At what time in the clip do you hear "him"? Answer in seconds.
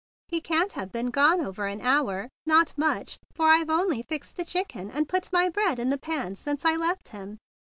7.09-7.37